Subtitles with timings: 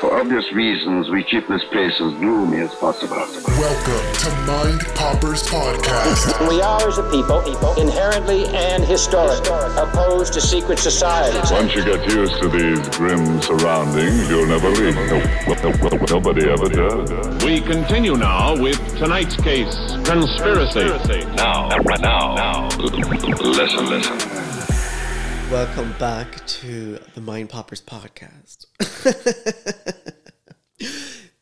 [0.00, 3.16] For obvious reasons, we keep this place as gloomy as possible.
[3.16, 6.48] Welcome to Mind Poppers Podcast.
[6.48, 7.42] We are, as a people,
[7.78, 11.52] inherently and historically opposed to secret societies.
[11.52, 14.94] Once you get used to these grim surroundings, you'll never leave.
[14.94, 15.18] No,
[15.52, 17.44] no, no, nobody ever does.
[17.44, 21.26] We continue now with tonight's case, conspiracy.
[21.36, 24.49] Now, now, now, listen, listen.
[25.50, 28.66] Welcome back to the Mind Poppers podcast.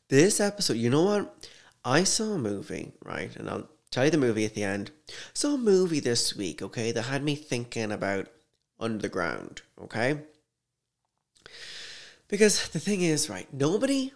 [0.08, 1.46] this episode, you know what?
[1.84, 3.36] I saw a movie, right?
[3.36, 4.92] And I'll tell you the movie at the end.
[5.34, 8.28] Saw a movie this week, okay, that had me thinking about
[8.80, 10.22] Under the Ground, okay?
[12.28, 14.12] Because the thing is, right, nobody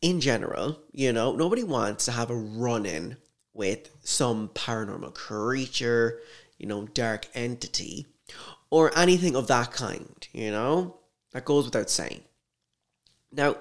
[0.00, 3.16] in general, you know, nobody wants to have a run in
[3.52, 6.20] with some paranormal creature,
[6.58, 8.06] you know, dark entity
[8.70, 10.98] or anything of that kind, you know?
[11.32, 12.22] That goes without saying.
[13.32, 13.56] Now,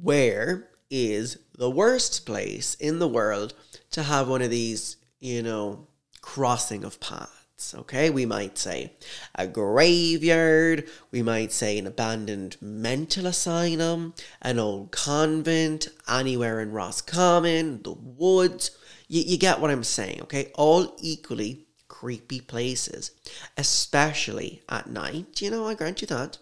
[0.00, 3.54] where is the worst place in the world
[3.90, 5.86] to have one of these, you know,
[6.20, 7.74] crossing of paths?
[7.74, 8.92] Okay, we might say
[9.36, 17.82] a graveyard, we might say an abandoned mental asylum, an old convent, anywhere in Roscommon,
[17.82, 18.72] the woods.
[19.06, 20.50] You, you get what I'm saying, okay?
[20.54, 21.66] All equally
[22.02, 23.12] creepy places,
[23.56, 25.40] especially at night.
[25.40, 26.36] You know, I grant you that.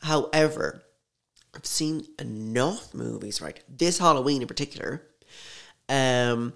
[0.00, 0.82] However,
[1.54, 3.60] I've seen enough movies, right?
[3.68, 5.02] This Halloween in particular,
[5.88, 6.52] um,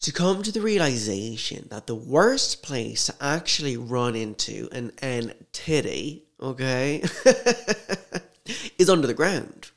[0.00, 6.26] to come to the realization that the worst place to actually run into an entity,
[6.40, 7.02] okay,
[8.78, 9.72] is under the ground.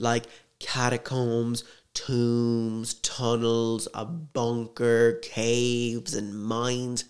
[0.00, 0.24] Like
[0.58, 1.62] catacombs,
[1.94, 7.04] tombs, tunnels, a bunker, caves, and mines.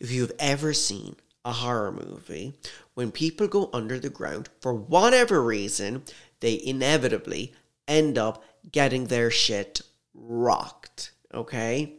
[0.00, 2.54] If you've ever seen a horror movie,
[2.94, 6.02] when people go under the ground, for whatever reason,
[6.40, 7.52] they inevitably
[7.86, 9.80] end up getting their shit
[10.14, 11.12] rocked.
[11.32, 11.94] Okay?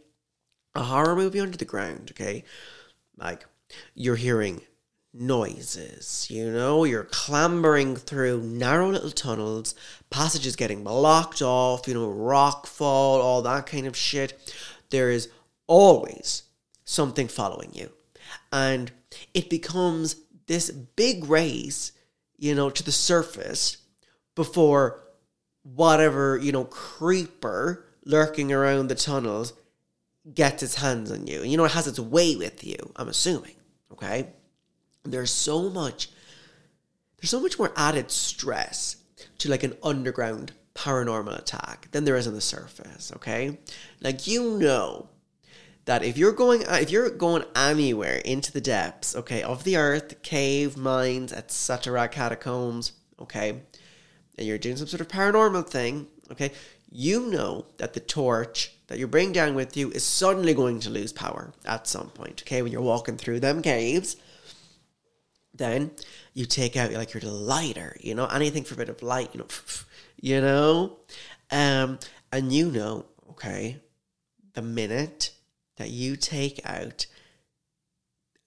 [0.74, 2.44] A horror movie under the ground, okay?
[3.18, 3.46] Like,
[3.94, 4.62] you're hearing
[5.18, 9.74] noises, you know, you're clambering through narrow little tunnels,
[10.10, 14.54] passages getting blocked off, you know, rock fall, all that kind of shit.
[14.90, 15.30] There is
[15.68, 16.44] always
[16.84, 17.92] something following you.
[18.52, 18.92] And
[19.34, 20.18] it becomes
[20.48, 21.92] this big race,
[22.38, 23.78] you know, to the surface
[24.36, 25.02] before
[25.64, 29.54] whatever, you know, creeper lurking around the tunnels
[30.34, 31.44] gets its hands on you.
[31.44, 33.56] You know, it has its way with you, I'm assuming.
[33.92, 34.28] Okay?
[35.06, 36.10] There's so much
[37.18, 38.98] there's so much more added stress
[39.38, 43.58] to like an underground paranormal attack than there is on the surface okay?
[44.02, 45.10] Like you know
[45.86, 49.78] that if you're going uh, if you're going anywhere into the depths okay of the
[49.78, 53.62] earth cave mines etc catacombs okay
[54.38, 56.52] and you're doing some sort of paranormal thing okay
[56.92, 60.90] you know that the torch that you're bringing down with you is suddenly going to
[60.90, 64.18] lose power at some point okay when you're walking through them caves
[65.58, 65.92] then
[66.34, 69.40] you take out like your lighter, you know, anything for a bit of light, you
[69.40, 69.48] know,
[70.22, 70.98] you know,
[71.52, 72.00] um,
[72.32, 73.78] and you know, okay,
[74.54, 75.32] the minute
[75.78, 77.06] that you take out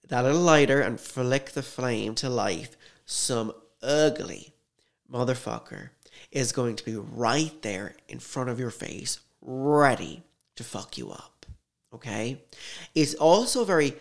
[0.07, 2.75] that little lighter and flick the flame to life,
[3.05, 4.53] some ugly
[5.11, 5.89] motherfucker
[6.31, 10.23] is going to be right there in front of your face, ready
[10.55, 11.45] to fuck you up.
[11.93, 12.41] Okay?
[12.93, 13.93] It's also very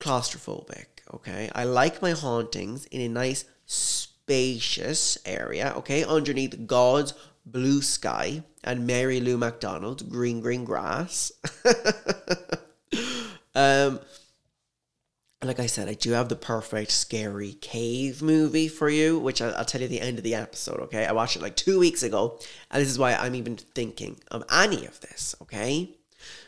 [0.00, 1.50] claustrophobic okay?
[1.54, 6.04] I like my hauntings in a nice, spacious area, okay?
[6.04, 7.14] Underneath God's
[7.46, 11.32] blue sky and Mary Lou McDonald's green, green grass.
[13.54, 14.00] um,
[15.42, 19.54] like I said, I do have the perfect scary cave movie for you, which I'll,
[19.56, 21.04] I'll, tell you at the end of the episode, okay?
[21.04, 22.38] I watched it like two weeks ago,
[22.70, 25.90] and this is why I'm even thinking of any of this, okay?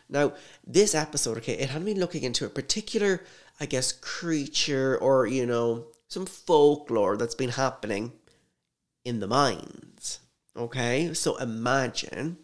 [0.09, 0.33] Now,
[0.67, 3.25] this episode, okay, it had me looking into a particular
[3.61, 8.13] I guess, creature or, you know, some folklore that's been happening
[9.05, 10.21] in the mines.
[10.57, 11.15] Okay?
[11.15, 12.39] So imagine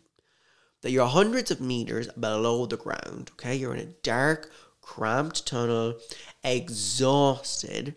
[0.81, 3.31] that you're hundreds of meters below the ground.
[3.33, 3.57] Okay?
[3.57, 4.51] You're in a dark,
[4.81, 5.99] cramped tunnel,
[6.43, 7.97] exhausted,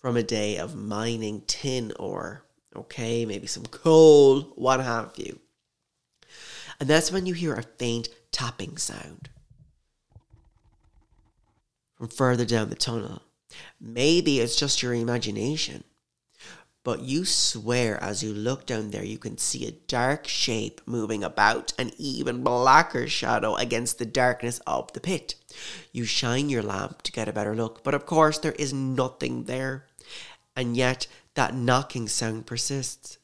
[0.00, 2.42] from a day of mining tin ore,
[2.74, 5.38] okay, maybe some coal, what have you.
[6.80, 9.28] And that's when you hear a faint tapping sound
[12.00, 13.20] from further down the tunnel.
[13.78, 15.84] Maybe it's just your imagination,
[16.82, 21.22] but you swear as you look down there you can see a dark shape moving
[21.22, 25.34] about, an even blacker shadow against the darkness of the pit.
[25.92, 29.44] You shine your lamp to get a better look, but of course there is nothing
[29.44, 29.84] there,
[30.56, 33.18] and yet that knocking sound persists.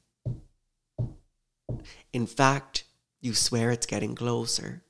[2.12, 2.84] In fact,
[3.22, 4.82] you swear it's getting closer.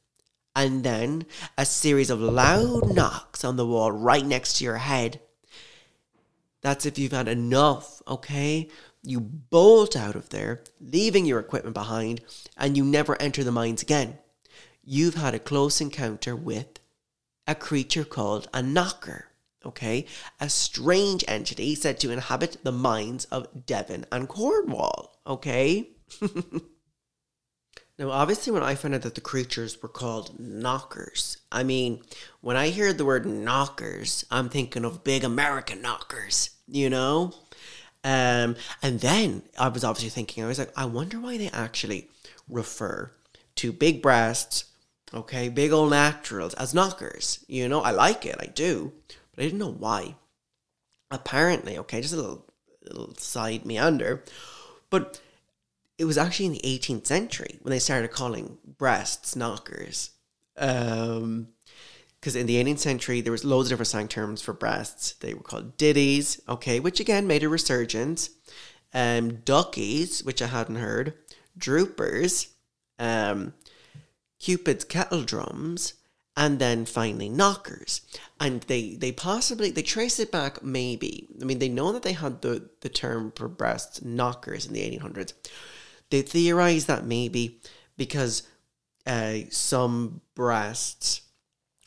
[0.57, 1.27] And then
[1.59, 5.21] a series of loud knocks on the wall right next to your head.
[6.63, 8.71] That's if you've had enough, okay?
[9.03, 12.23] You bolt out of there, leaving your equipment behind,
[12.57, 14.17] and you never enter the mines again.
[14.83, 16.81] You've had a close encounter with
[17.47, 19.27] a creature called a knocker,
[19.63, 20.07] okay?
[20.41, 25.91] A strange entity said to inhabit the mines of Devon and Cornwall, okay?
[27.99, 32.03] Now, obviously, when I found out that the creatures were called knockers, I mean,
[32.43, 37.33] when I hear the word knockers, I'm thinking of big American knockers, you know?
[38.05, 42.11] Um, and then I was obviously thinking, I was like, I wonder why they actually
[42.51, 43.13] refer
[43.57, 44.67] to big breasts,
[45.15, 47.45] okay, big old naturals as knockers.
[47.49, 48.93] You know, I like it, I do,
[49.35, 50.17] but I didn't know why.
[51.11, 52.45] Apparently, okay, just a little,
[52.83, 54.23] little side meander,
[54.91, 55.21] but
[55.99, 60.11] it was actually in the 18th century when they started calling breasts knockers.
[60.57, 61.49] Um,
[62.21, 65.13] because in the 18th century there was loads of different slang terms for breasts.
[65.21, 68.31] They were called ditties, okay, which again made a resurgence.
[68.93, 71.15] Um, duckies, which I hadn't heard,
[71.57, 72.49] droopers,
[72.99, 73.53] um,
[74.39, 75.95] Cupid's kettle drums,
[76.37, 78.01] and then finally knockers.
[78.41, 81.29] And they they possibly they trace it back maybe.
[81.41, 84.83] I mean they know that they had the the term for breasts knockers in the
[84.83, 85.33] 1800s.
[86.11, 87.61] They theorize that maybe
[87.97, 88.45] because
[89.07, 91.23] uh, some breasts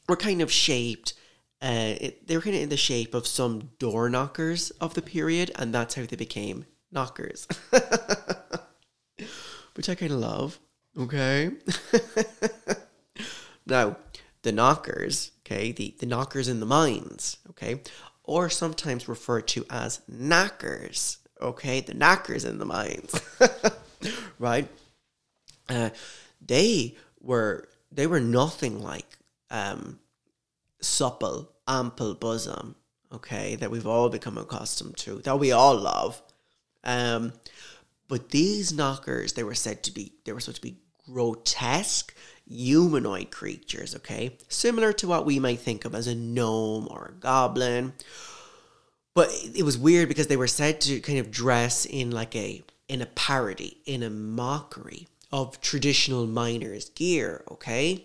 [0.08, 1.14] were kind of shaped.
[1.62, 5.02] Uh, it, they were kind of in the shape of some door knockers of the
[5.02, 7.48] period, and that's how they became knockers,
[9.74, 10.60] which I kind of love.
[10.98, 11.52] Okay.
[13.66, 13.98] now,
[14.42, 17.82] the knockers, okay, the, the knockers in the mines, okay,
[18.24, 23.22] or sometimes referred to as knackers, okay, the knackers in the mines,
[24.40, 24.68] right?
[25.68, 25.90] Uh,
[26.46, 29.18] they were they were nothing like
[29.50, 30.00] um,
[30.82, 32.76] supple, ample bosom,
[33.12, 36.22] okay, that we've all become accustomed to, that we all love.
[36.84, 37.34] Um,
[38.08, 42.14] but these knockers, they were said to be, they were supposed to be grotesque
[42.48, 47.20] humanoid creatures, okay, similar to what we might think of as a gnome or a
[47.20, 47.94] goblin.
[49.14, 52.64] But it was weird because they were said to kind of dress in like a
[52.90, 58.04] in a parody, in a mockery of traditional miners' gear, okay?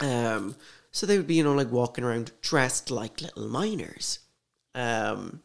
[0.00, 0.54] Um,
[0.92, 4.20] so they would be, you know, like walking around dressed like little miners.
[4.74, 5.42] Um,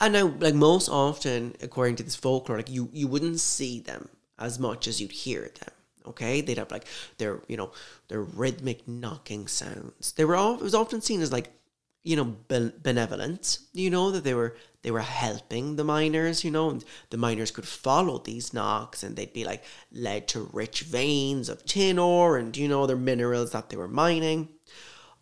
[0.00, 4.08] and now, like most often, according to this folklore, like you, you wouldn't see them
[4.38, 5.74] as much as you'd hear them.
[6.06, 6.86] Okay, they'd have like
[7.18, 7.72] their, you know,
[8.08, 10.12] their rhythmic knocking sounds.
[10.12, 11.52] They were all it was often seen as like,
[12.02, 13.58] you know, ben- benevolent.
[13.72, 16.44] You know that they were they were helping the miners.
[16.44, 20.50] You know, and the miners could follow these knocks, and they'd be like led to
[20.52, 24.48] rich veins of tin ore and you know other minerals that they were mining.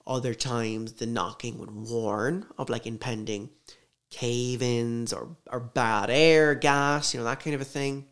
[0.06, 3.50] Other times, the knocking would warn of like impending
[4.10, 8.06] cave-ins or or bad air, gas, you know that kind of a thing.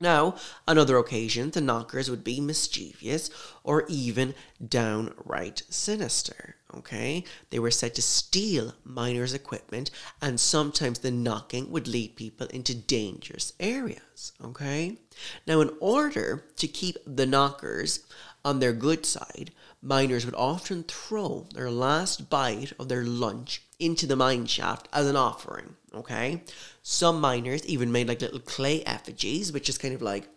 [0.00, 0.34] Now,
[0.66, 3.30] on other occasions, the knockers would be mischievous
[3.62, 4.34] or even
[4.66, 6.56] downright sinister.
[6.76, 12.46] Okay, they were said to steal miners' equipment, and sometimes the knocking would lead people
[12.48, 14.32] into dangerous areas.
[14.42, 14.98] Okay,
[15.46, 18.00] now, in order to keep the knockers
[18.44, 19.52] on their good side,
[19.82, 25.06] miners would often throw their last bite of their lunch into the mine shaft as
[25.06, 25.76] an offering.
[25.94, 26.42] Okay,
[26.82, 30.28] some miners even made like little clay effigies, which is kind of like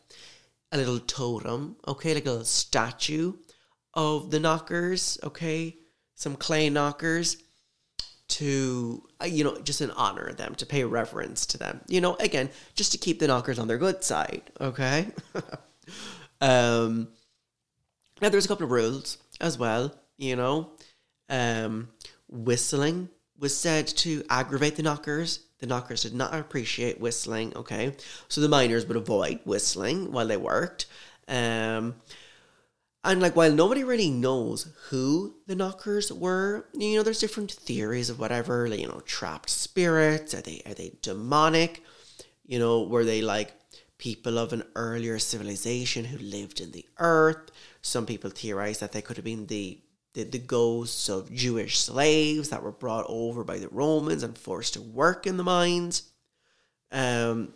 [0.72, 1.78] a little totem.
[1.88, 3.34] Okay, like a little statue
[3.94, 5.18] of the knockers.
[5.24, 5.78] Okay,
[6.16, 7.38] some clay knockers
[8.28, 11.82] to uh, you know just in honor of them to pay reverence to them.
[11.88, 15.08] You know again just to keep the knockers on their good side okay?
[16.42, 17.08] Um
[18.22, 20.72] now there's a couple of rules as well you know?
[21.30, 21.90] Um
[22.28, 25.42] whistling was said to aggravate the knockers.
[25.60, 27.96] The knockers did not appreciate whistling okay?
[28.28, 30.88] So the miners would avoid whistling while they worked.
[31.28, 31.96] Um
[33.06, 38.10] And like, while nobody really knows who the knockers were, you know, there's different theories
[38.10, 40.34] of whatever, like, you know, trapped spirits.
[40.34, 41.84] Are they are they demonic?
[42.48, 43.54] You know, were they like
[44.00, 47.52] people of an earlier civilization who lived in the earth?
[47.84, 49.80] Some people theorize that they could have been the
[50.16, 54.74] the, the ghosts of Jewish slaves that were brought over by the Romans and forced
[54.74, 56.10] to work in the mines.
[56.92, 57.54] Um,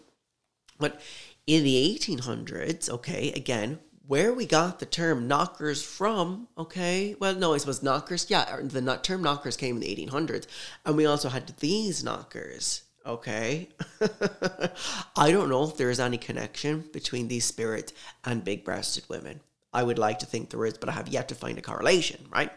[0.78, 1.02] but
[1.48, 3.80] in the 1800s, okay, again,
[4.10, 9.00] where we got the term knockers from, okay, well, no, I suppose knockers, yeah, the
[9.04, 10.48] term knockers came in the 1800s,
[10.84, 13.70] and we also had these knockers, okay?
[15.16, 17.94] I don't know if there is any connection between these spirits
[18.26, 19.42] and big breasted women.
[19.72, 22.26] I would like to think there is, but I have yet to find a correlation,
[22.32, 22.52] right?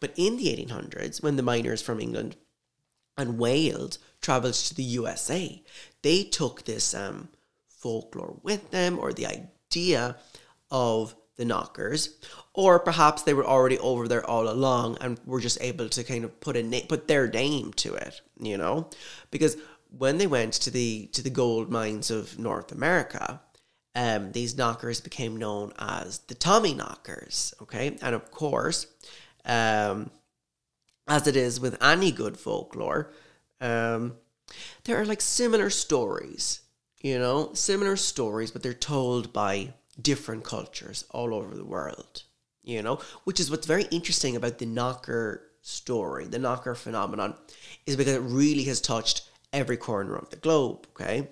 [0.00, 2.36] But in the 1800s, when the miners from England
[3.18, 5.62] and Wales travelled to the USA,
[6.00, 7.28] they took this um,
[7.68, 10.16] folklore with them or the idea
[10.70, 12.16] of the knockers,
[12.54, 16.24] or perhaps they were already over there all along and were just able to kind
[16.24, 18.88] of put a na- put their name to it, you know,
[19.30, 19.56] because
[19.90, 23.40] when they went to the to the gold mines of North America,
[23.94, 27.54] um, these knockers became known as the Tommy knockers.
[27.62, 28.86] Okay, and of course,
[29.44, 30.10] um,
[31.06, 33.12] as it is with any good folklore,
[33.60, 34.16] um,
[34.84, 36.60] there are like similar stories,
[37.00, 42.22] you know, similar stories, but they're told by different cultures all over the world,
[42.62, 47.34] you know, which is what's very interesting about the knocker story, the knocker phenomenon,
[47.86, 51.28] is because it really has touched every corner of the globe, okay?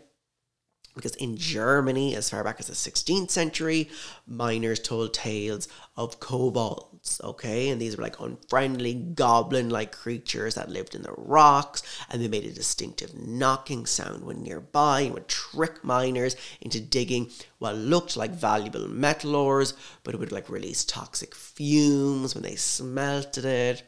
[0.95, 3.91] Because in Germany, as far back as the 16th century,
[4.27, 7.69] miners told tales of kobolds, okay?
[7.69, 12.29] And these were like unfriendly, goblin like creatures that lived in the rocks, and they
[12.29, 18.17] made a distinctive knocking sound when nearby and would trick miners into digging what looked
[18.17, 23.83] like valuable metal ores, but it would like release toxic fumes when they smelted it.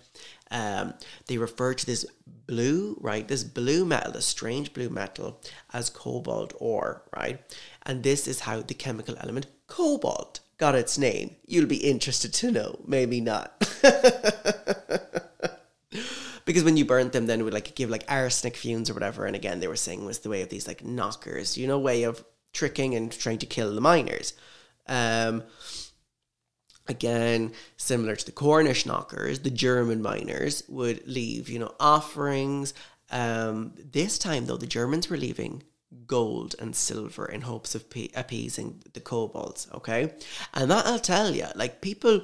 [0.50, 0.94] Um,
[1.26, 2.06] they refer to this
[2.46, 3.26] blue, right?
[3.26, 5.40] This blue metal, this strange blue metal,
[5.72, 7.40] as cobalt ore, right?
[7.82, 11.36] And this is how the chemical element cobalt got its name.
[11.46, 13.58] You'll be interested to know, maybe not.
[16.44, 19.26] because when you burnt them, then it would like give like arsenic fumes or whatever.
[19.26, 22.04] And again, they were saying was the way of these like knockers, you know, way
[22.04, 24.32] of tricking and trying to kill the miners.
[24.86, 25.42] Um,
[26.88, 32.74] Again, similar to the Cornish knockers, the German miners would leave, you know, offerings.
[33.10, 35.64] Um, this time, though, the Germans were leaving
[36.06, 39.68] gold and silver in hopes of pe- appeasing the kobolds.
[39.74, 40.12] Okay,
[40.54, 42.22] and that I'll tell you, like people,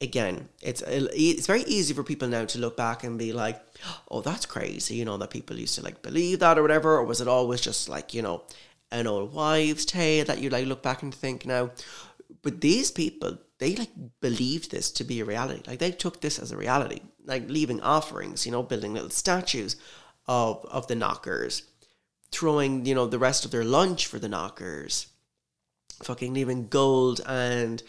[0.00, 3.60] again, it's uh, it's very easy for people now to look back and be like,
[4.10, 7.04] "Oh, that's crazy," you know, that people used to like believe that or whatever, or
[7.04, 8.42] was it always just like you know
[8.90, 11.70] an old wives' tale that you like look back and think now?
[12.42, 13.90] But these people, they like
[14.20, 15.62] believed this to be a reality.
[15.66, 19.76] Like they took this as a reality, like leaving offerings, you know, building little statues
[20.26, 21.64] of of the knockers,
[22.32, 25.08] throwing you know the rest of their lunch for the knockers,
[26.02, 27.82] fucking leaving gold and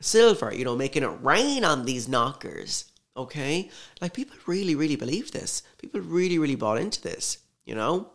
[0.00, 2.86] silver, you know, making it rain on these knockers.
[3.16, 3.70] Okay,
[4.00, 5.62] like people really, really believe this.
[5.78, 7.38] People really, really bought into this.
[7.64, 8.08] You know,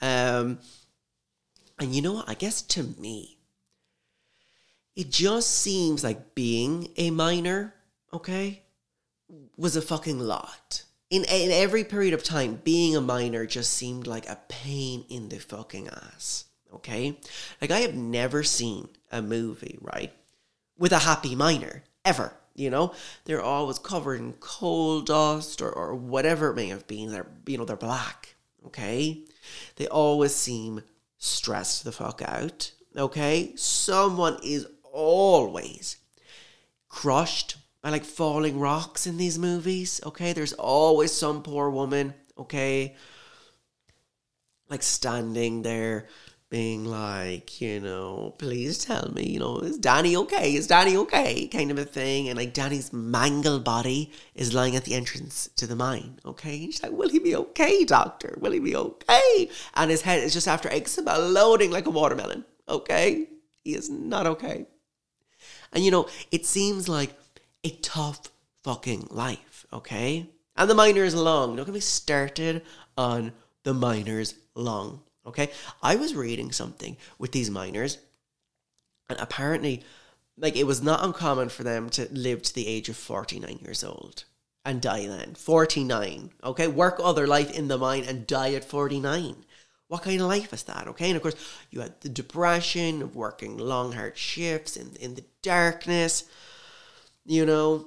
[0.00, 0.58] um,
[1.78, 2.28] and you know what?
[2.28, 3.38] I guess to me,
[4.94, 7.74] it just seems like being a miner,
[8.12, 8.62] okay,
[9.56, 10.84] was a fucking lot.
[11.12, 15.28] In, in every period of time, being a miner just seemed like a pain in
[15.28, 17.18] the fucking ass, okay?
[17.60, 20.10] Like, I have never seen a movie, right,
[20.78, 22.94] with a happy miner, ever, you know?
[23.26, 27.12] They're always covered in coal dust or, or whatever it may have been.
[27.12, 28.34] They're, you know, they're black,
[28.68, 29.22] okay?
[29.76, 30.82] They always seem
[31.18, 33.52] stressed the fuck out, okay?
[33.54, 35.98] Someone is always
[36.88, 40.00] crushed by like falling rocks in these movies.
[40.06, 42.14] Okay, there's always some poor woman.
[42.38, 42.96] Okay,
[44.68, 46.08] like standing there
[46.52, 50.54] being like, you know, please tell me, you know, is Danny okay?
[50.54, 51.48] Is Danny okay?
[51.48, 52.28] Kind of a thing.
[52.28, 56.18] And like Danny's mangled body is lying at the entrance to the mine.
[56.26, 56.64] Okay.
[56.64, 58.36] And she's like, will he be okay, doctor?
[58.38, 59.48] Will he be okay?
[59.74, 62.44] And his head is just after exploding like a watermelon.
[62.68, 63.28] Okay.
[63.64, 64.66] He is not okay.
[65.72, 67.14] And you know, it seems like
[67.64, 68.30] a tough
[68.62, 70.28] fucking life, okay?
[70.56, 71.56] And the miners long.
[71.56, 72.62] Don't get me started
[72.96, 73.32] on
[73.64, 75.50] the miners long, okay?
[75.82, 77.98] I was reading something with these miners,
[79.08, 79.82] and apparently,
[80.36, 83.84] like, it was not uncommon for them to live to the age of 49 years
[83.84, 84.24] old
[84.64, 85.34] and die then.
[85.34, 86.68] 49, okay?
[86.68, 89.44] Work all their life in the mine and die at 49.
[89.92, 90.88] What kind of life is that?
[90.88, 91.08] Okay.
[91.08, 91.34] And of course,
[91.70, 96.24] you had the depression of working long, hard shifts in, in the darkness.
[97.24, 97.86] You know?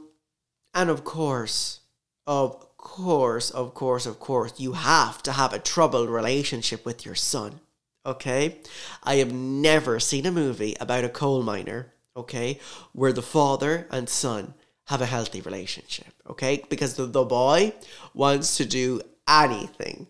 [0.74, 1.82] And of course,
[2.27, 7.15] of course, of course, of course, you have to have a troubled relationship with your
[7.15, 7.60] son.
[8.06, 8.58] Okay?
[9.04, 12.60] I have never seen a movie about a coal miner, okay,
[12.94, 14.54] where the father and son
[14.88, 16.63] have a healthy relationship, okay?
[16.70, 17.74] Because the, the boy
[18.13, 20.08] wants to do anything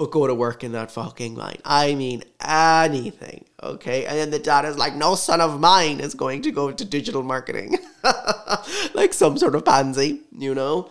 [0.00, 1.58] but go to work in that fucking mine.
[1.62, 4.06] I mean, anything, okay?
[4.06, 6.84] And then the dad is like, no son of mine is going to go to
[6.86, 7.76] digital marketing.
[8.94, 10.90] like some sort of pansy, you know?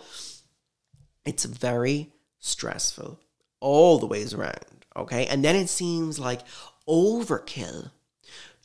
[1.24, 3.18] It's very stressful
[3.58, 5.26] all the ways around, okay?
[5.26, 6.42] And then it seems like
[6.88, 7.90] overkill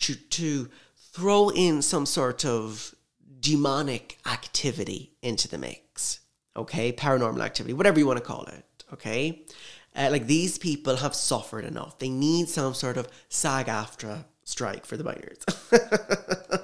[0.01, 0.69] to, to
[1.11, 2.93] throw in some sort of
[3.39, 6.19] demonic activity into the mix,
[6.55, 6.91] okay?
[6.91, 9.41] Paranormal activity, whatever you want to call it, okay?
[9.95, 11.99] Uh, like these people have suffered enough.
[11.99, 15.39] They need some sort of SAG AFTRA strike for the miners.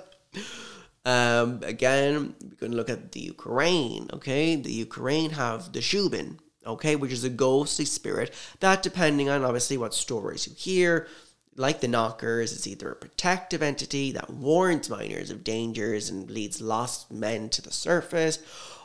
[1.06, 4.10] um, again, we're going to look at the Ukraine.
[4.14, 6.38] Okay, the Ukraine have the Shubin.
[6.66, 11.08] Okay, which is a ghostly spirit that, depending on obviously what stories you hear,
[11.56, 16.62] like the knockers, is either a protective entity that warns miners of dangers and leads
[16.62, 18.38] lost men to the surface,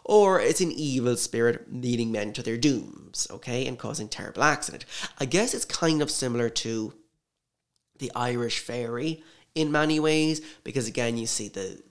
[0.09, 4.85] or it's an evil spirit leading men to their dooms, okay, and causing terrible accident.
[5.19, 6.95] I guess it's kind of similar to
[7.99, 9.25] the Irish fairy
[9.57, 11.83] in many ways, because again, you see the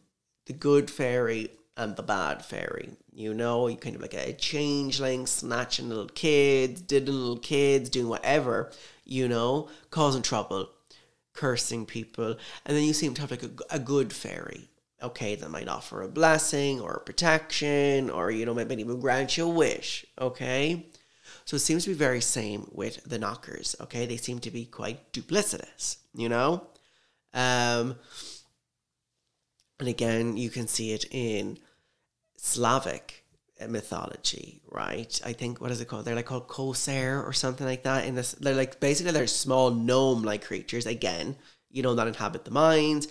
[0.45, 2.91] the good fairy and the bad fairy.
[3.12, 8.07] You know, you kind of like a changeling snatching little kids, diddling little kids, doing
[8.07, 8.72] whatever,
[9.03, 10.69] you know, causing trouble,
[11.34, 12.38] cursing people.
[12.65, 14.69] And then you seem to have like a, a good fairy,
[15.06, 19.46] okay, that might offer a blessing or protection or, you know, maybe even grant you
[19.46, 20.86] a wish, okay?
[21.46, 24.06] So it seems to be very same with the knockers, okay?
[24.06, 26.68] They seem to be quite duplicitous, you know?
[27.34, 27.98] Um,
[29.80, 31.60] and again, you can see it in
[32.38, 33.26] Slavic
[33.68, 35.20] mythology, right?
[35.26, 36.06] I think what is it called?
[36.06, 38.06] They're like called Corsair or something like that.
[38.06, 40.86] In this, they're like basically they're small gnome-like creatures.
[40.86, 41.36] Again,
[41.70, 43.08] you know, that inhabit the mines,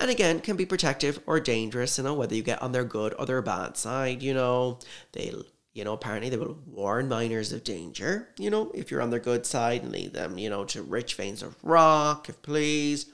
[0.00, 1.98] and again can be protective or dangerous.
[1.98, 4.22] You know, whether you get on their good or their bad side.
[4.22, 4.78] You know,
[5.12, 5.44] they'll
[5.78, 9.20] you know, apparently they will warn miners of danger, you know, if you're on their
[9.20, 13.06] good side and lead them, you know, to rich veins of rock, if please.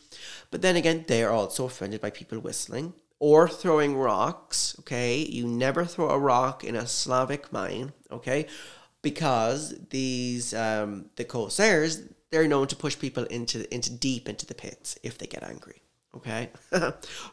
[0.50, 5.18] But then again, they are also offended by people whistling or throwing rocks, okay?
[5.18, 8.46] You never throw a rock in a Slavic mine, okay?
[9.02, 14.54] Because these, um, the Corsairs, they're known to push people into, into deep into the
[14.54, 15.82] pits if they get angry,
[16.16, 16.50] okay?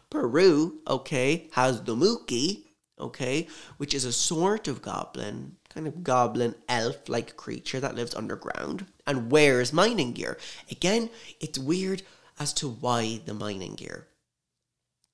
[0.09, 2.65] Peru, okay, has the Muki,
[2.99, 8.15] okay, which is a sort of goblin, kind of goblin elf like creature that lives
[8.15, 10.37] underground and wears mining gear.
[10.69, 12.03] Again, it's weird
[12.39, 14.07] as to why the mining gear.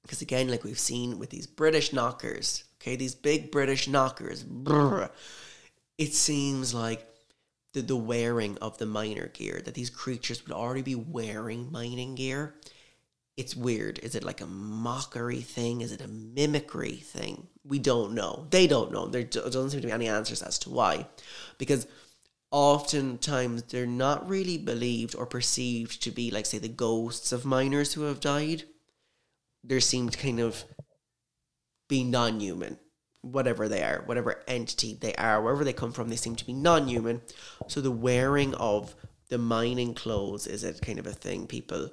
[0.01, 5.09] Because again, like we've seen with these British knockers, okay, these big British knockers, brr,
[5.97, 7.05] it seems like
[7.73, 12.15] the, the wearing of the miner gear, that these creatures would already be wearing mining
[12.15, 12.55] gear
[13.37, 13.99] it's weird.
[13.99, 15.81] Is it like a mockery thing?
[15.81, 17.47] Is it a mimicry thing?
[17.63, 18.47] We don't know.
[18.49, 19.05] They don't know.
[19.05, 21.05] There doesn't seem to be any answers as to why.
[21.59, 21.85] Because
[22.51, 27.93] oftentimes they're not really believed or perceived to be, like, say, the ghosts of miners
[27.93, 28.63] who have died.
[29.63, 30.63] There seem to kind of
[31.87, 32.79] be non human,
[33.21, 36.53] whatever they are, whatever entity they are, wherever they come from, they seem to be
[36.53, 37.21] non human.
[37.67, 38.95] So the wearing of
[39.29, 41.91] the mining clothes is a kind of a thing people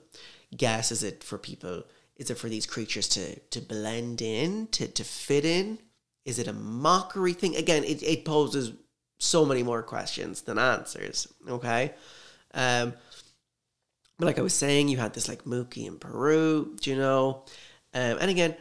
[0.57, 1.85] guess is it for people
[2.17, 5.79] is it for these creatures to to blend in to to fit in?
[6.25, 7.57] Is it a mockery thing?
[7.57, 8.73] Again it, it poses
[9.19, 11.95] so many more questions than answers okay?
[12.53, 12.95] Um
[14.19, 17.45] but like i was saying you had this like Muki in peru you know?
[17.93, 18.57] Um, and again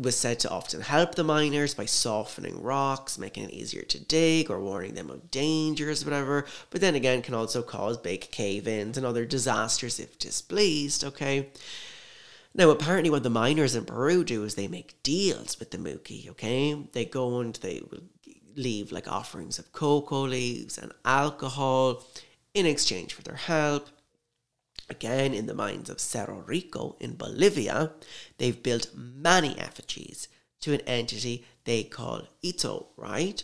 [0.00, 4.50] was said to often help the miners by softening rocks, making it easier to dig,
[4.50, 6.46] or warning them of dangers, whatever.
[6.70, 11.50] But then again, can also cause big cave ins and other disasters if displeased, okay?
[12.54, 16.26] Now, apparently, what the miners in Peru do is they make deals with the Muki,
[16.30, 16.74] okay?
[16.92, 18.02] They go and they will
[18.56, 22.04] leave like offerings of cocoa leaves and alcohol
[22.54, 23.88] in exchange for their help.
[24.90, 27.92] Again, in the mines of Cerro Rico in Bolivia,
[28.38, 30.28] they've built many effigies
[30.60, 33.42] to an entity they call Ito, right?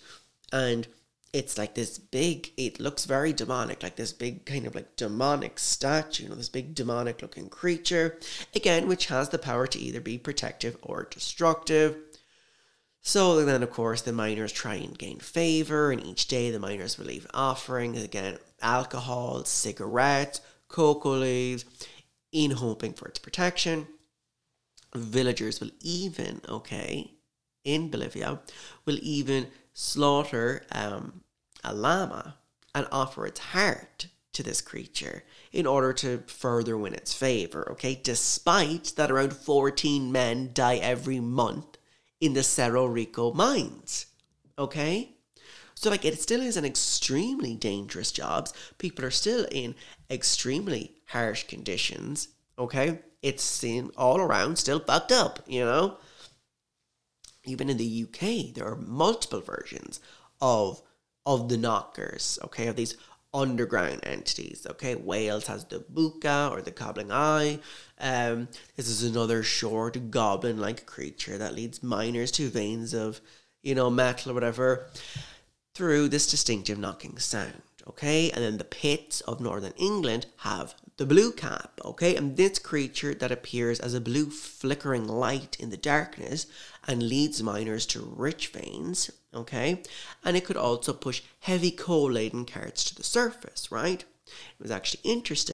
[0.53, 0.89] And
[1.35, 5.59] it's like this big, it looks very demonic, like this big kind of like demonic
[5.59, 8.19] statue, you know, this big demonic looking creature,
[8.55, 11.97] again, which has the power to either be protective or destructive.
[13.03, 16.97] So then, of course, the miners try and gain favor, and each day the miners
[16.97, 20.41] will leave offerings again, alcohol, cigarettes,
[20.75, 21.65] cocoa leaves
[22.33, 23.87] in hoping for its protection.
[24.97, 27.13] Villagers will even, okay,
[27.65, 28.41] in Bolivia
[28.85, 31.23] will even slaughter um,
[31.63, 32.39] a llama
[32.75, 37.95] and offer its heart to this creature in order to further win its favor, okay?
[38.03, 41.79] Despite that around 14 men die every month
[42.21, 44.07] in the Cerro Rico mines,
[44.59, 45.14] okay?
[45.85, 48.49] So, like, it still is an extremely dangerous job.
[48.79, 49.75] People are still in
[50.11, 53.01] extremely harsh conditions, okay?
[53.21, 55.99] It's seen all around, still fucked up, you know?
[57.45, 60.01] Even in the UK, there are multiple versions
[60.41, 60.81] of
[61.27, 62.97] of the knockers, okay, of these
[63.35, 64.67] underground entities.
[64.71, 67.61] Okay, Wales has the Bwca or the Coblynau.
[68.01, 73.21] Um, this is another short goblin-like creature that leads miners to veins of,
[73.63, 74.87] you know, metal or whatever
[75.75, 77.63] through this distinctive knocking sound.
[77.87, 81.79] Okay, and then the pits of northern England have the blue cap.
[81.85, 86.47] Okay, and this creature that appears as a blue flickering light in the darkness
[86.89, 89.11] and leads miners to rich veins.
[89.35, 89.83] Okay,
[90.25, 93.71] and it could also push heavy coal laden carts to the surface.
[93.71, 95.54] Right, it was actually interesting.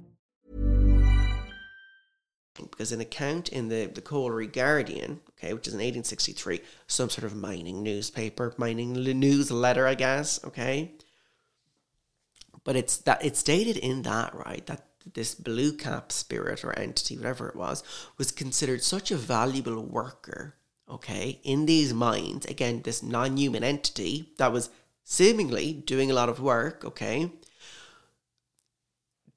[2.55, 7.23] Because an account in the, the Colliery Guardian, okay, which is in 1863, some sort
[7.23, 10.91] of mining newspaper, mining newsletter, I guess, okay?
[12.63, 17.17] But it's that it's stated in that, right, that this blue cap spirit or entity,
[17.17, 17.83] whatever it was,
[18.17, 20.55] was considered such a valuable worker,
[20.89, 22.45] okay, in these mines.
[22.45, 24.69] Again, this non human entity that was
[25.03, 27.31] seemingly doing a lot of work, okay.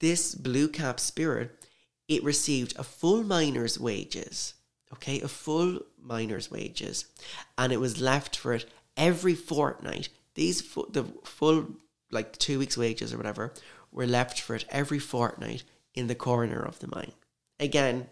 [0.00, 1.63] This blue cap spirit,
[2.08, 4.54] it received a full miner's wages,
[4.92, 7.06] okay, a full miner's wages,
[7.56, 10.08] and it was left for it every fortnight.
[10.34, 11.76] These fu- the full
[12.10, 13.52] like two weeks' wages or whatever
[13.90, 15.64] were left for it every fortnight
[15.94, 17.12] in the corner of the mine.
[17.60, 18.08] Again,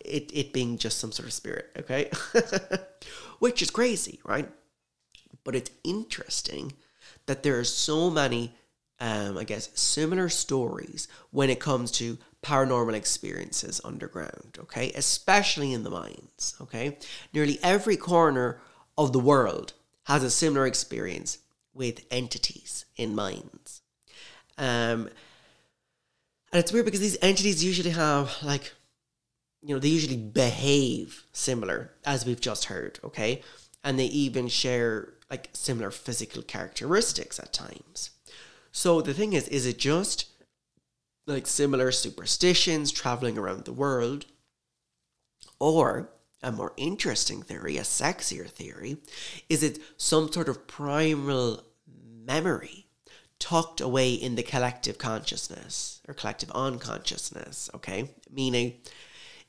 [0.00, 2.10] it, it being just some sort of spirit, okay?
[3.38, 4.48] Which is crazy, right?
[5.44, 6.72] But it's interesting
[7.26, 8.54] that there are so many,
[9.00, 14.92] um, I guess, similar stories when it comes to paranormal experiences underground, okay?
[14.92, 16.96] Especially in the mines, okay?
[17.32, 18.60] Nearly every corner
[18.96, 19.72] of the world
[20.04, 21.38] has a similar experience
[21.74, 23.82] with entities in mines.
[24.56, 25.10] Um,
[26.52, 28.72] and it's weird because these entities usually have, like,
[29.60, 33.42] you know, they usually behave similar, as we've just heard, okay?
[33.82, 38.10] And they even share, like, similar physical characteristics at times.
[38.70, 40.26] So the thing is, is it just
[41.26, 44.26] like similar superstitions traveling around the world?
[45.58, 46.10] Or
[46.42, 48.98] a more interesting theory, a sexier theory,
[49.48, 51.64] is it some sort of primal
[52.24, 52.86] memory
[53.38, 58.10] tucked away in the collective consciousness or collective unconsciousness, okay?
[58.30, 58.74] Meaning,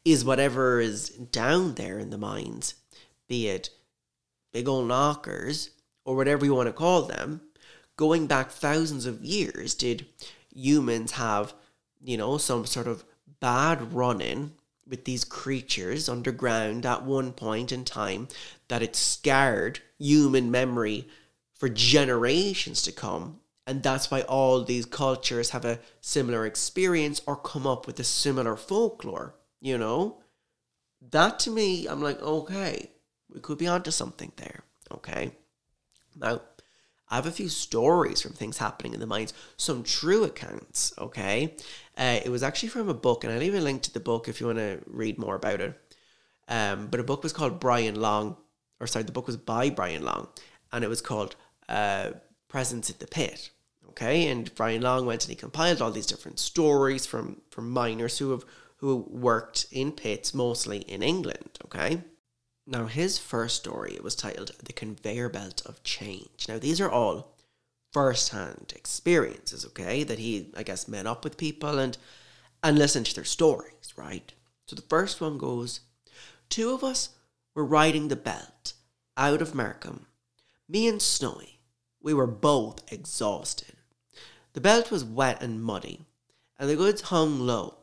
[0.05, 2.75] is whatever is down there in the minds,
[3.27, 3.69] be it
[4.53, 5.71] big old knockers
[6.05, 7.41] or whatever you want to call them,
[7.97, 10.05] going back thousands of years, did
[10.53, 11.53] humans have,
[12.03, 13.03] you know, some sort of
[13.39, 14.51] bad run in
[14.87, 18.27] with these creatures underground at one point in time
[18.67, 21.07] that it scarred human memory
[21.53, 23.39] for generations to come.
[23.65, 28.03] And that's why all these cultures have a similar experience or come up with a
[28.03, 30.19] similar folklore, you know?
[31.11, 32.91] That to me, I'm like, okay,
[33.33, 35.31] we could be onto something there, okay?
[36.15, 36.41] Now,
[37.09, 41.55] I have a few stories from things happening in the mines, some true accounts, okay?
[41.97, 44.27] Uh, it was actually from a book, and I'll leave a link to the book
[44.27, 45.81] if you want to read more about it.
[46.47, 48.37] Um, but a book was called Brian Long,
[48.79, 50.27] or sorry, the book was by Brian Long,
[50.71, 51.35] and it was called
[51.67, 52.11] uh,
[52.47, 53.49] Presence at the Pit.
[53.89, 58.19] Okay, and Brian Long went and he compiled all these different stories from from miners
[58.19, 58.45] who have
[58.77, 61.57] who worked in pits, mostly in England.
[61.65, 62.03] Okay,
[62.67, 67.36] Now, his first story was titled "The Conveyor Belt of Change." Now, these are all
[67.91, 70.03] first-hand experiences, okay?
[70.03, 71.97] That he, I guess, met up with people and
[72.63, 74.33] and listened to their stories, right?
[74.65, 75.81] So the first one goes:
[76.49, 77.09] Two of us
[77.55, 78.73] were riding the belt
[79.15, 80.07] out of Markham.
[80.69, 81.59] Me and Snowy.
[82.01, 83.75] We were both exhausted.
[84.53, 86.05] The belt was wet and muddy,
[86.57, 87.77] and the goods hung low,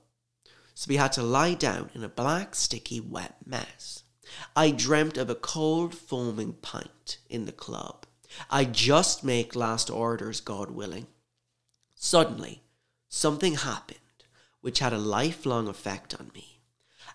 [0.74, 4.02] so we had to lie down in a black, sticky, wet mess.
[4.56, 8.03] I dreamt of a cold, foaming pint in the club.
[8.50, 11.06] I just make last orders, God willing.
[11.94, 12.62] Suddenly,
[13.08, 13.98] something happened
[14.64, 16.58] which had a lifelong effect on me.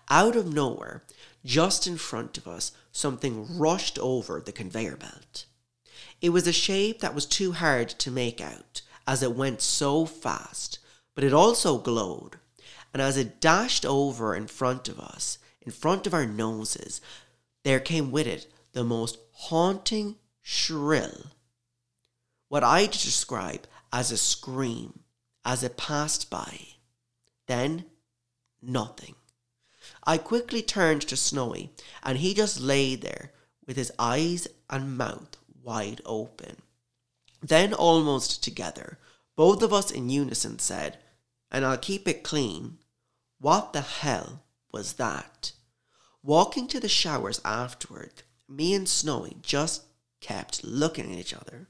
[0.08, 1.02] Out of nowhere,
[1.44, 5.46] just in front of us, something rushed over the conveyor belt.
[6.20, 10.06] It was a shape that was too hard to make out, as it went so
[10.06, 10.78] fast,
[11.16, 12.36] but it also glowed.
[12.92, 17.00] And as it dashed over in front of us, in front of our noses,
[17.64, 21.26] there came with it the most haunting shrill,
[22.48, 25.00] what I'd describe as a scream,
[25.44, 26.60] as it passed by.
[27.46, 27.86] Then,
[28.62, 29.14] nothing.
[30.04, 31.72] I quickly turned to Snowy,
[32.02, 33.32] and he just lay there
[33.66, 36.62] with his eyes and mouth wide open.
[37.40, 38.98] Then, almost together,
[39.36, 40.98] both of us in unison said,
[41.50, 42.78] and I'll keep it clean,
[43.38, 45.52] What the hell was that?
[46.22, 49.84] Walking to the showers afterward, me and Snowy just
[50.20, 51.66] kept looking at each other.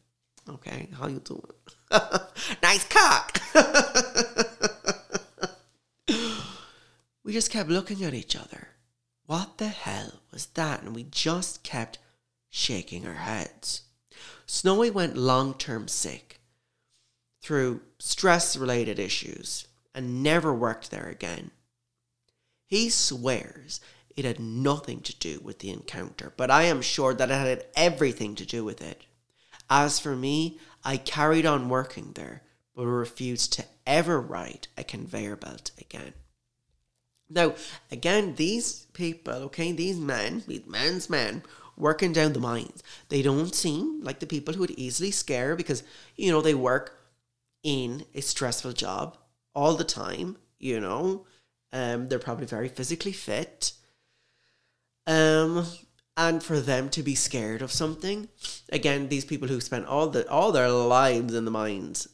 [0.49, 1.43] Okay, how you doing?
[2.63, 3.41] nice cock!
[7.25, 8.69] we just kept looking at each other.
[9.27, 10.83] What the hell was that?
[10.83, 11.99] And we just kept
[12.49, 13.83] shaking our heads.
[14.47, 16.41] Snowy went long term sick
[17.41, 21.51] through stress related issues and never worked there again.
[22.67, 23.81] He swears
[24.17, 27.67] it had nothing to do with the encounter, but I am sure that it had
[27.75, 29.03] everything to do with it.
[29.69, 32.43] As for me, I carried on working there,
[32.75, 36.15] but refused to ever ride a conveyor belt again.
[37.29, 37.55] Now,
[37.93, 41.45] again, these people, okay, these men, these men's men,
[41.77, 45.85] working down the mines, they don't seem like the people who would easily scare because,
[46.17, 46.99] you know, they work
[47.63, 49.17] in a stressful job
[49.55, 51.27] all the time, you know.
[51.73, 53.73] Um, they're probably very physically fit.
[55.07, 55.67] Um,
[56.17, 58.29] and for them to be scared of something,
[58.71, 62.09] again, these people who spent all the all their lives in the mines,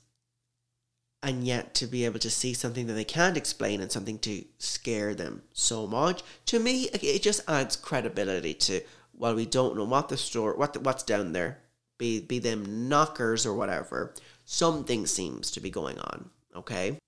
[1.22, 4.44] and yet to be able to see something that they can't explain and something to
[4.58, 8.80] scare them so much, to me, it just adds credibility to.
[9.12, 11.62] While we don't know what the store, what the, what's down there,
[11.98, 16.30] be be them knockers or whatever, something seems to be going on.
[16.54, 16.98] Okay.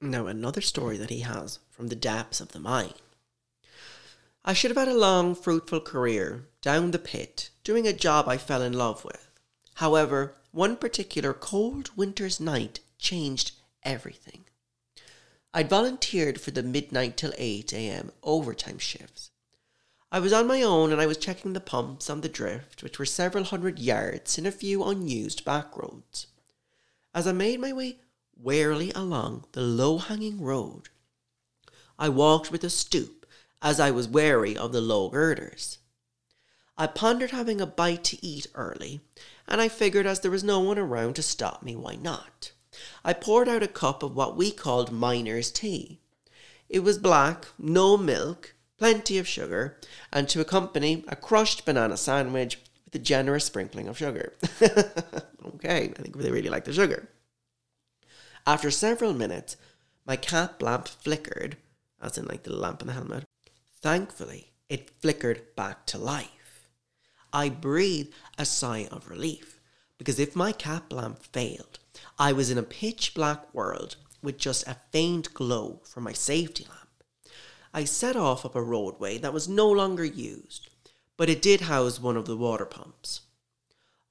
[0.00, 2.92] Now another story that he has from the depths of the mine.
[4.46, 8.36] I should have had a long, fruitful career down the pit, doing a job I
[8.36, 9.30] fell in love with.
[9.76, 13.52] However, one particular cold winter's night changed
[13.82, 14.44] everything.
[15.54, 18.12] I'd volunteered for the midnight till 8 a.m.
[18.22, 19.30] overtime shifts.
[20.12, 22.98] I was on my own and I was checking the pumps on the drift, which
[22.98, 26.26] were several hundred yards in a few unused back roads.
[27.14, 27.98] As I made my way
[28.36, 30.90] warily along the low hanging road,
[31.98, 33.23] I walked with a stoop
[33.64, 35.78] as I was wary of the low girders.
[36.76, 39.00] I pondered having a bite to eat early,
[39.48, 42.52] and I figured as there was no one around to stop me, why not?
[43.04, 45.98] I poured out a cup of what we called miner's tea.
[46.68, 49.78] It was black, no milk, plenty of sugar,
[50.12, 54.34] and to accompany a crushed banana sandwich with a generous sprinkling of sugar.
[54.62, 57.08] okay, I think they really like the sugar.
[58.46, 59.56] After several minutes,
[60.04, 61.56] my cap lamp flickered,
[62.02, 63.24] as in like the lamp in the helmet,
[63.84, 66.70] Thankfully, it flickered back to life.
[67.34, 69.60] I breathed a sigh of relief
[69.98, 71.80] because if my cap lamp failed,
[72.18, 76.66] I was in a pitch black world with just a faint glow from my safety
[76.66, 77.04] lamp.
[77.74, 80.70] I set off up a roadway that was no longer used,
[81.18, 83.20] but it did house one of the water pumps.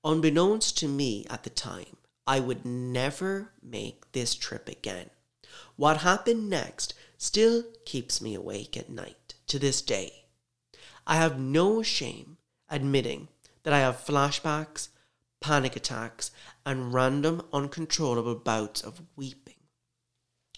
[0.04, 5.10] Unbeknownst to me at the time, I would never make this trip again.
[5.78, 9.18] What happened next still keeps me awake at night
[9.54, 10.26] to this day.
[11.06, 12.38] I have no shame
[12.70, 13.28] admitting
[13.62, 14.88] that I have flashbacks,
[15.42, 16.32] panic attacks,
[16.66, 19.62] and random uncontrollable bouts of weeping.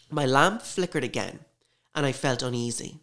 [0.10, 1.40] My lamp flickered again,
[1.94, 3.02] and I felt uneasy.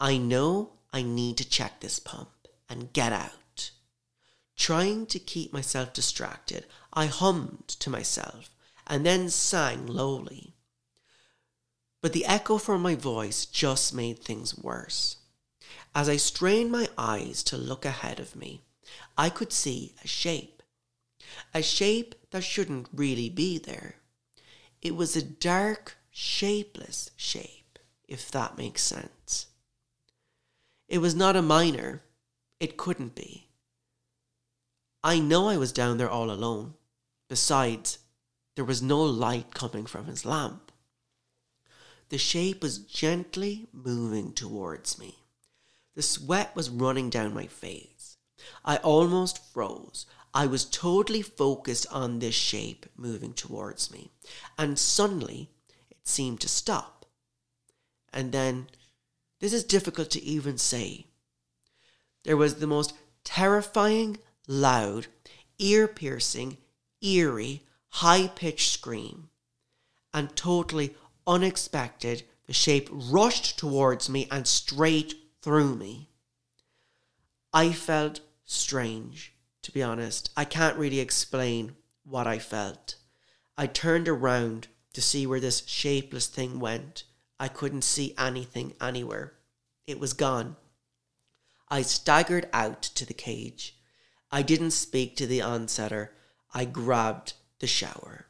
[0.00, 3.72] I know I need to check this pump and get out.
[4.56, 8.48] Trying to keep myself distracted, I hummed to myself
[8.86, 10.54] and then sang lowly
[12.02, 15.16] but the echo from my voice just made things worse.
[15.94, 18.64] As I strained my eyes to look ahead of me,
[19.16, 20.62] I could see a shape.
[21.54, 23.96] A shape that shouldn't really be there.
[24.82, 29.46] It was a dark, shapeless shape, if that makes sense.
[30.88, 32.02] It was not a miner.
[32.58, 33.48] It couldn't be.
[35.04, 36.74] I know I was down there all alone.
[37.28, 37.98] Besides,
[38.56, 40.71] there was no light coming from his lamp.
[42.12, 45.16] The shape was gently moving towards me.
[45.94, 48.18] The sweat was running down my face.
[48.66, 50.04] I almost froze.
[50.34, 54.10] I was totally focused on this shape moving towards me.
[54.58, 55.48] And suddenly,
[55.90, 57.06] it seemed to stop.
[58.12, 58.66] And then,
[59.40, 61.06] this is difficult to even say.
[62.24, 62.92] There was the most
[63.24, 65.06] terrifying, loud,
[65.58, 66.58] ear piercing,
[67.00, 69.30] eerie, high pitched scream.
[70.12, 70.94] And totally
[71.26, 76.08] unexpected, the shape rushed towards me and straight through me.
[77.52, 80.30] I felt strange, to be honest.
[80.36, 82.96] I can't really explain what I felt.
[83.56, 87.04] I turned around to see where this shapeless thing went.
[87.38, 89.34] I couldn't see anything anywhere.
[89.86, 90.56] It was gone.
[91.68, 93.78] I staggered out to the cage.
[94.30, 96.08] I didn't speak to the onsetter.
[96.54, 98.26] I grabbed the shower.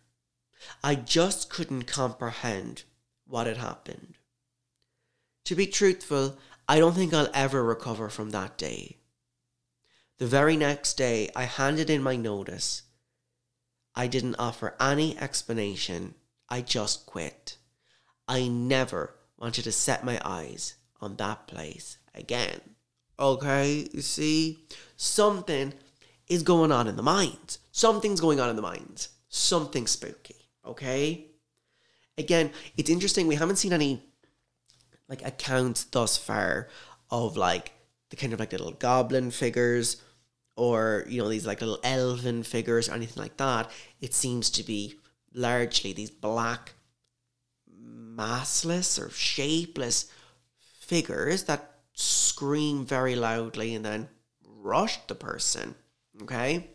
[0.82, 2.84] I just couldn't comprehend
[3.26, 4.14] what had happened.
[5.46, 8.98] To be truthful, I don't think I'll ever recover from that day.
[10.18, 12.82] The very next day, I handed in my notice.
[13.94, 16.14] I didn't offer any explanation.
[16.48, 17.56] I just quit.
[18.28, 22.60] I never wanted to set my eyes on that place again.
[23.18, 24.64] Okay, you see,
[24.96, 25.74] something
[26.28, 27.58] is going on in the minds.
[27.72, 29.08] Something's going on in the minds.
[29.28, 30.41] Something spooky.
[30.66, 31.26] Okay?
[32.18, 33.26] Again, it's interesting.
[33.26, 34.02] We haven't seen any
[35.08, 36.68] like accounts thus far
[37.10, 37.72] of like
[38.10, 40.02] the kind of like little goblin figures
[40.56, 43.70] or you know these like little elven figures or anything like that.
[44.00, 44.96] It seems to be
[45.34, 46.74] largely these black,
[47.70, 50.10] massless or shapeless
[50.58, 54.08] figures that scream very loudly and then
[54.46, 55.74] rush the person.
[56.22, 56.68] Okay,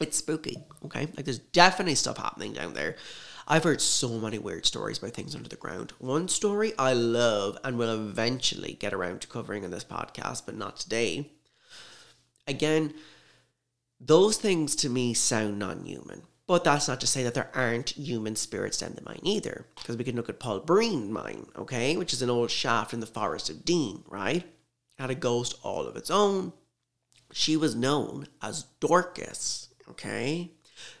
[0.00, 0.58] it's spooky.
[0.84, 2.96] Okay, like there's definitely stuff happening down there.
[3.46, 5.92] I've heard so many weird stories about things under the ground.
[5.98, 10.56] One story I love and will eventually get around to covering in this podcast, but
[10.56, 11.32] not today.
[12.46, 12.94] Again,
[14.00, 16.22] those things to me sound non human.
[16.46, 19.66] But that's not to say that there aren't human spirits down the mine either.
[19.76, 22.98] Because we can look at Paul Breen mine, okay, which is an old shaft in
[22.98, 24.44] the forest of Dean, right?
[24.98, 26.52] Had a ghost all of its own.
[27.32, 30.52] She was known as Dorcas, okay?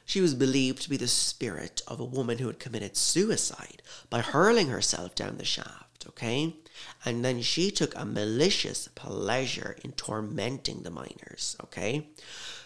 [0.04, 4.20] She was believed to be the spirit of a woman who had committed suicide by
[4.20, 6.56] hurling herself down the shaft, okay?
[7.04, 12.08] And then she took a malicious pleasure in tormenting the miners, okay?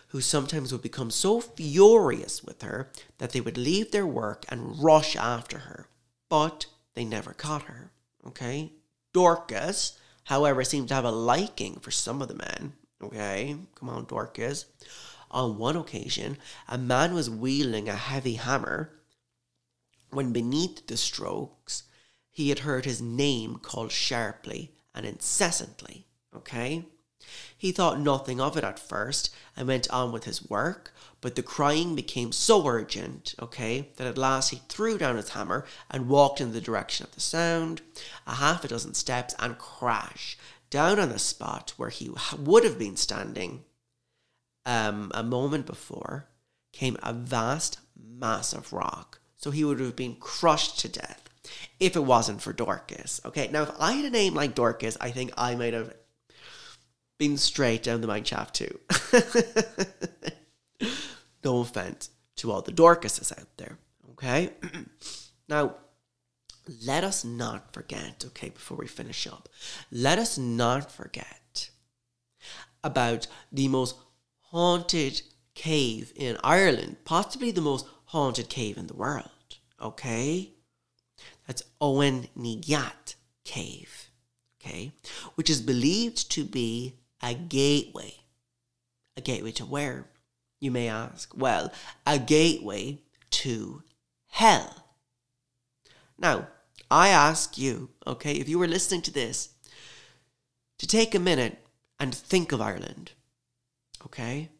[0.09, 4.83] Who sometimes would become so furious with her that they would leave their work and
[4.83, 5.89] rush after her.
[6.29, 7.93] But they never caught her,
[8.27, 8.73] okay?
[9.13, 13.57] Dorcas, however, seemed to have a liking for some of the men, okay?
[13.77, 14.67] Come on, Dorcas
[15.35, 18.93] on one occasion, a man was wielding a heavy hammer
[20.11, 21.83] when beneath the strokes
[22.31, 26.07] he had heard his name called sharply and incessantly.
[26.35, 26.87] Okay?
[27.57, 31.43] He thought nothing of it at first and went on with his work, but the
[31.43, 36.41] crying became so urgent, okay, that at last he threw down his hammer and walked
[36.41, 37.81] in the direction of the sound,
[38.27, 40.39] a half a dozen steps, and crash
[40.71, 43.65] down on the spot where he would have been standing
[44.67, 46.29] um, a moment before
[46.73, 49.21] came a vast mass of rock.
[49.37, 51.29] So he would have been crushed to death
[51.79, 53.21] if it wasn't for Dorcas.
[53.25, 55.95] Okay, now if I had a name like Dorcas, I think I might have
[57.19, 58.81] been straight down the mine shaft too.
[61.45, 63.79] no offense to all the Dorcases out there.
[64.13, 64.51] Okay,
[65.49, 65.75] now
[66.87, 68.25] let us not forget.
[68.29, 69.49] Okay, before we finish up,
[69.93, 71.69] let us not forget
[72.83, 73.97] about the most
[74.55, 75.21] haunted
[75.57, 79.29] cave in Ireland, possibly the most haunted cave in the world.
[79.83, 80.53] Okay?
[81.45, 84.11] That's Oweynagat Cave.
[84.61, 84.93] Okay?
[85.35, 88.15] Which is believed to be a gateway.
[89.17, 90.09] A gateway to where?
[90.61, 91.37] You may ask.
[91.37, 91.73] Well,
[92.07, 93.01] a gateway
[93.31, 93.83] to
[94.29, 94.87] hell.
[96.17, 96.47] Now,
[96.93, 99.49] I ask you, okay, if you were listening to this,
[100.79, 101.59] to take a minute
[101.99, 103.11] and think of Ireland
[104.07, 104.51] okay?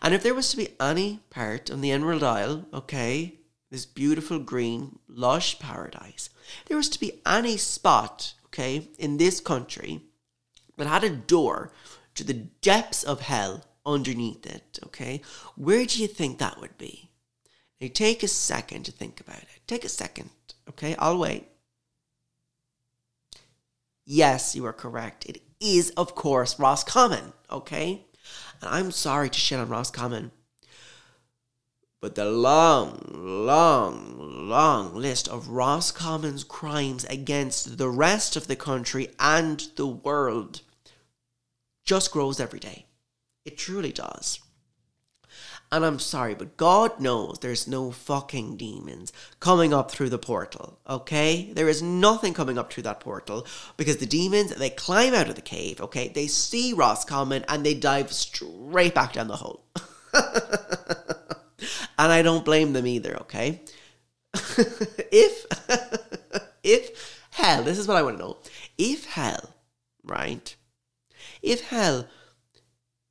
[0.00, 3.38] And if there was to be any part on the Emerald Isle, okay,
[3.70, 6.30] this beautiful green, lush paradise,
[6.66, 10.02] there was to be any spot, okay, in this country
[10.76, 11.72] that had a door
[12.14, 15.22] to the depths of hell underneath it, okay,
[15.56, 17.10] where do you think that would be?
[17.80, 19.48] Now take a second to think about it.
[19.66, 20.30] Take a second,
[20.68, 20.94] okay?
[20.98, 21.48] I'll wait.
[24.04, 25.26] Yes, you are correct.
[25.26, 28.04] It is, of course, Roscommon, okay?
[28.60, 30.30] And I'm sorry to shit on Roscommon.
[32.00, 39.10] But the long, long, long list of Roscommon's crimes against the rest of the country
[39.20, 40.62] and the world
[41.84, 42.86] just grows every day.
[43.44, 44.40] It truly does.
[45.72, 49.10] And I'm sorry, but God knows there's no fucking demons
[49.40, 51.50] coming up through the portal, okay?
[51.54, 53.46] There is nothing coming up through that portal
[53.78, 56.08] because the demons, they climb out of the cave, okay?
[56.08, 59.64] They see Roscommon and they dive straight back down the hole.
[60.12, 63.62] and I don't blame them either, okay?
[64.34, 65.46] if,
[66.62, 68.36] if hell, this is what I want to know.
[68.76, 69.54] If hell,
[70.04, 70.54] right?
[71.40, 72.08] If hell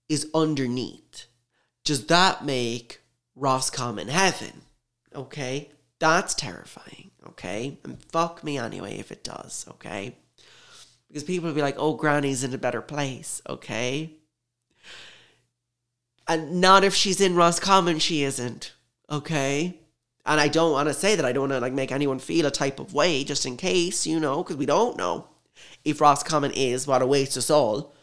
[0.08, 1.26] is underneath,
[1.84, 3.02] does that make
[3.36, 4.62] Roscommon heaven?
[5.14, 7.12] Okay, that's terrifying.
[7.28, 9.66] Okay, and fuck me anyway if it does.
[9.70, 10.16] Okay,
[11.08, 14.16] because people will be like, "Oh, Granny's in a better place." Okay,
[16.28, 18.74] and not if she's in Roscommon, she isn't.
[19.10, 19.78] Okay.
[20.26, 22.46] And I don't want to say that I don't want to like make anyone feel
[22.46, 25.28] a type of way, just in case, you know, because we don't know
[25.84, 27.94] if Roscommon is what awaits us all.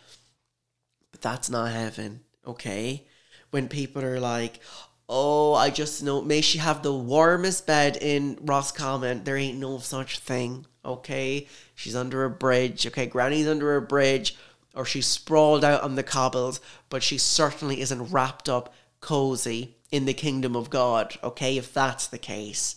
[1.12, 3.06] But that's not heaven, okay?
[3.50, 4.60] When people are like,
[5.08, 9.24] oh, I just know, may she have the warmest bed in Roscommon.
[9.24, 11.46] There ain't no such thing, okay?
[11.74, 13.06] She's under a bridge, okay?
[13.06, 14.36] Granny's under a bridge,
[14.74, 20.04] or she's sprawled out on the cobbles, but she certainly isn't wrapped up cozy in
[20.04, 21.56] the kingdom of God, okay?
[21.56, 22.76] If that's the case.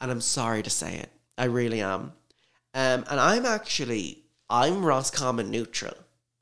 [0.00, 1.10] And I'm sorry to say it.
[1.36, 2.12] I really am.
[2.74, 5.94] Um, and I'm actually, I'm Roscommon neutral,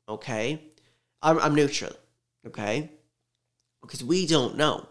[0.07, 0.61] okay?
[1.23, 1.93] I'm, I'm neutral,
[2.45, 2.91] okay?
[3.87, 4.89] Because we don't know.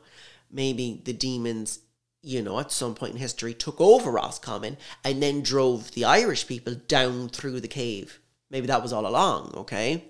[0.50, 1.80] Maybe the demons,
[2.22, 6.46] you know, at some point in history took over Roscommon and then drove the Irish
[6.46, 8.18] people down through the cave.
[8.50, 10.04] Maybe that was all along, okay?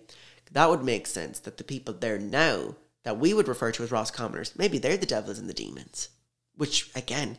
[0.52, 3.90] That would make sense that the people there now that we would refer to as
[3.90, 6.08] Roscommoners, maybe they're the devils and the demons.
[6.56, 7.38] Which, again,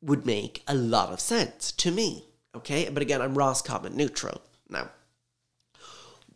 [0.00, 2.88] would make a lot of sense to me, okay?
[2.88, 4.40] But again, I'm Roscommon neutral.
[4.68, 4.90] Now,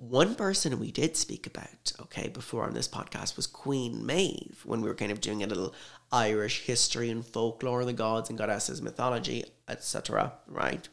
[0.09, 4.81] one person we did speak about, okay, before on this podcast was Queen Maeve, when
[4.81, 5.75] we were kind of doing a little
[6.13, 10.89] Irish history and folklore, and the gods and goddesses, mythology, etc., right?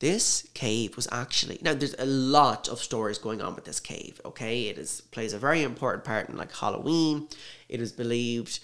[0.00, 4.20] This cave was actually now there's a lot of stories going on with this cave,
[4.24, 4.64] okay?
[4.64, 7.28] It is plays a very important part in like Halloween.
[7.68, 8.58] It is believed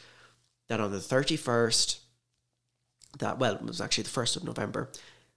[0.68, 2.00] that on the 31st,
[3.20, 4.90] that well, it was actually the first of November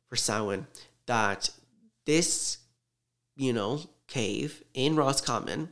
[0.09, 0.65] for Samhain,
[1.05, 1.51] that
[2.07, 2.57] this
[3.41, 5.69] you know, cave in Roscommon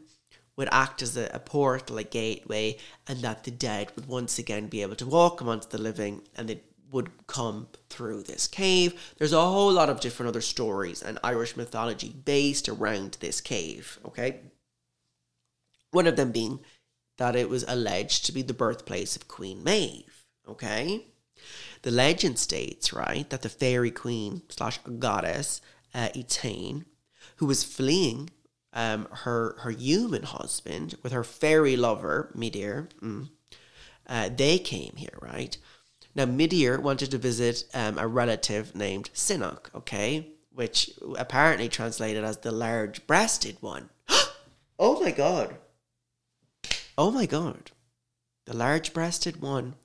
[0.57, 4.67] would act as a, a, portal, a gateway, and that the dead would once again
[4.67, 6.61] be able to walk amongst the living and they
[6.91, 9.13] would come through this cave.
[9.17, 13.99] There's a whole lot of different other stories and Irish mythology based around this cave,
[14.03, 14.39] okay?
[15.91, 16.59] One of them being
[17.19, 21.05] that it was alleged to be the birthplace of Queen Maeve, okay?
[21.83, 25.61] The legend states, right, that the fairy queen slash goddess
[25.93, 26.85] uh, Etain
[27.39, 28.29] who was fleeing
[28.73, 32.89] um, her her human husband with her fairy lover Midir.
[33.01, 33.29] Mm,
[34.07, 35.57] uh, they came here, right?
[36.13, 42.37] Now Midir wanted to visit um, a relative named Sinnoch, okay, which apparently translated as
[42.37, 43.89] the large-breasted one.
[44.79, 45.55] oh my god!
[46.97, 47.71] Oh my god!
[48.47, 49.75] The large-breasted one.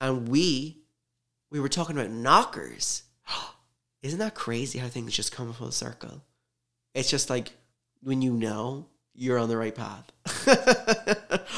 [0.00, 0.78] And we,
[1.50, 3.02] we were talking about knockers.
[4.02, 6.22] Isn't that crazy how things just come full circle?
[6.94, 7.52] It's just like
[8.02, 10.10] when you know you're on the right path.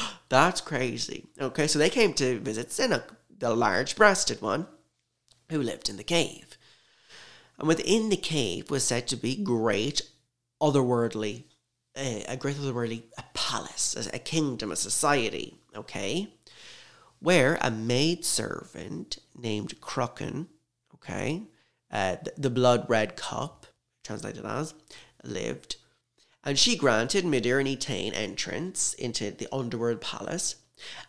[0.28, 1.26] That's crazy.
[1.40, 4.66] Okay, so they came to visit Sinnoch, the large breasted one,
[5.50, 6.58] who lived in the cave.
[7.58, 10.02] And within the cave was said to be great
[10.60, 11.44] otherworldly,
[11.96, 16.28] a, a great otherworldly a palace, a, a kingdom, a society, okay?
[17.20, 20.48] Where a maid servant named Crochen,
[20.94, 21.42] okay,
[21.94, 23.66] uh, the, blood red cup,
[24.02, 24.74] translated as,
[25.22, 25.76] lived,
[26.42, 30.56] and she granted Midir and Etain entrance into the underworld palace,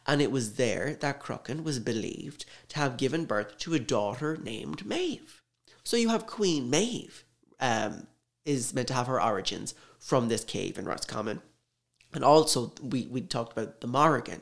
[0.07, 4.37] and it was there that Crochen was believed to have given birth to a daughter
[4.37, 5.41] named Maeve.
[5.83, 7.25] So you have Queen Maeve,
[7.59, 8.07] um,
[8.45, 11.41] is meant to have her origins from this cave in Roscommon.
[12.13, 14.41] And also, we, we talked about the Morrigan,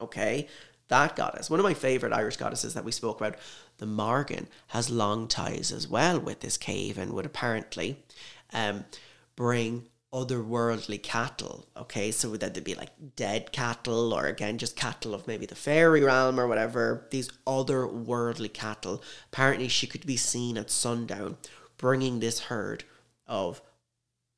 [0.00, 0.48] okay?
[0.92, 3.36] That goddess, one of my favourite Irish goddesses that we spoke about,
[3.78, 7.96] the Morrigan, has long ties as well with this cave and would apparently
[8.52, 8.84] um,
[9.34, 11.66] bring otherworldly cattle.
[11.78, 15.54] Okay, so that they'd be like dead cattle, or again, just cattle of maybe the
[15.54, 17.06] fairy realm or whatever.
[17.10, 19.02] These otherworldly cattle.
[19.32, 21.38] Apparently, she could be seen at sundown
[21.78, 22.84] bringing this herd
[23.26, 23.62] of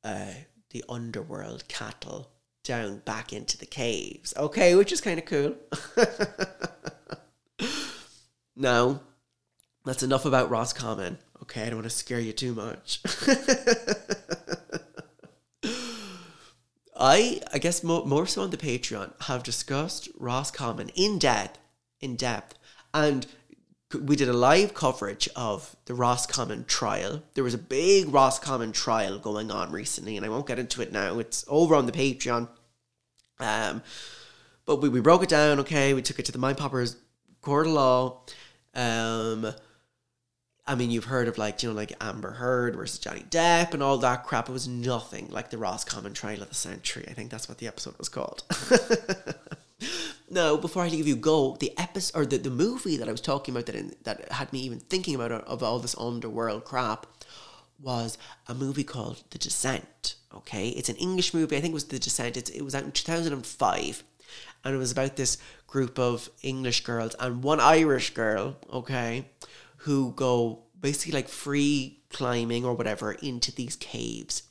[0.05, 0.35] uh,
[0.69, 2.29] the underworld cattle
[2.65, 4.33] down back into the caves.
[4.35, 5.55] Okay, which is kind of cool.
[8.55, 9.01] now,
[9.85, 11.19] that's enough about Roscommon.
[11.41, 13.01] Okay, I don't want to scare you too much.
[16.97, 21.59] I, I guess more, more so on the Patreon, have discussed Roscommon in depth,
[21.99, 22.57] in depth,
[22.93, 23.27] and
[23.99, 27.23] we did a live coverage of the Roscommon trial.
[27.33, 30.91] There was a big Roscommon trial going on recently, and I won't get into it
[30.91, 31.19] now.
[31.19, 32.47] It's over on the Patreon.
[33.39, 33.81] Um,
[34.65, 35.59] but we, we broke it down.
[35.59, 36.97] Okay, we took it to the Mind Poppers
[37.41, 38.21] Court of Law.
[38.73, 39.53] Um,
[40.67, 43.83] I mean, you've heard of like, you know, like Amber Heard versus Johnny Depp and
[43.83, 44.49] all that crap.
[44.49, 47.05] It was nothing like the Roscommon trial of the century.
[47.07, 48.43] I think that's what the episode was called.
[50.35, 53.21] no, before I leave you go, the episode or the, the movie that I was
[53.21, 56.65] talking about that in, that had me even thinking about uh, of all this underworld
[56.65, 57.07] crap
[57.81, 58.17] was
[58.47, 60.15] a movie called The Descent.
[60.33, 61.57] Okay, it's an English movie.
[61.57, 62.37] I think it was The Descent.
[62.37, 64.03] It's, it was out in two thousand and five,
[64.63, 68.57] and it was about this group of English girls and one Irish girl.
[68.71, 69.29] Okay,
[69.77, 74.43] who go basically like free climbing or whatever into these caves.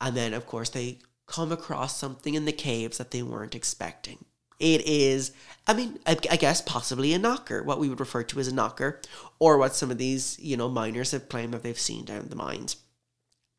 [0.00, 4.24] And then, of course, they come across something in the caves that they weren't expecting.
[4.62, 5.32] It is,
[5.66, 8.54] I mean, I, I, guess possibly a knocker, what we would refer to as a
[8.54, 9.00] knocker,
[9.40, 12.36] or what some of these, you know, miners have claimed that they've seen down the
[12.36, 12.76] mines.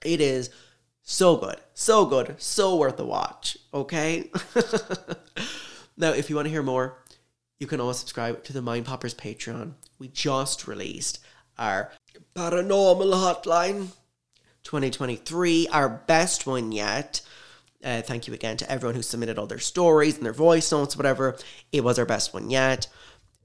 [0.05, 0.49] It is
[1.01, 4.31] so good, so good, so worth a watch, okay?
[5.97, 6.99] now, if you want to hear more,
[7.59, 9.73] you can always subscribe to the Mind Poppers Patreon.
[9.99, 11.19] We just released
[11.57, 11.91] our
[12.33, 13.89] paranormal hotline
[14.63, 17.19] 2023, our best one yet.
[17.83, 20.95] Uh, thank you again to everyone who submitted all their stories and their voice notes,
[20.95, 21.35] whatever.
[21.71, 22.87] It was our best one yet.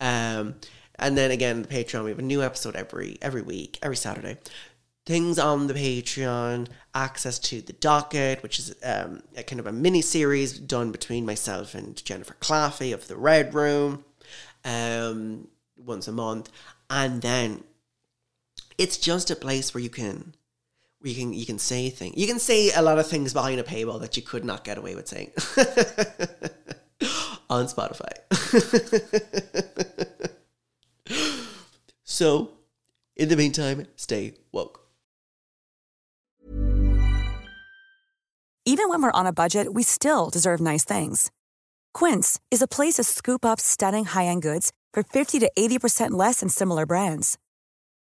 [0.01, 0.57] Um,
[0.99, 4.37] and then again, the Patreon, we have a new episode every every week, every Saturday.
[5.07, 9.73] Things on the Patreon, access to the docket, which is um, a kind of a
[9.73, 14.05] mini series done between myself and Jennifer Claffey of the Red Room,
[14.65, 16.51] um, once a month,
[16.91, 17.65] and then
[18.77, 20.35] it's just a place where you can
[21.03, 22.17] you can you can say things.
[22.17, 24.79] You can say a lot of things behind a paywall that you could not get
[24.79, 25.31] away with saying
[27.51, 28.13] on Spotify.
[32.05, 32.51] so,
[33.17, 34.81] in the meantime, stay woke.
[38.65, 41.31] Even when we're on a budget, we still deserve nice things.
[41.95, 46.41] Quince is a place to scoop up stunning high-end goods for 50 to 80% less
[46.41, 47.39] than similar brands.